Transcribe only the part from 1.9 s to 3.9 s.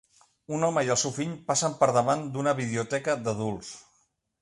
davant d'una videoteca d'adults.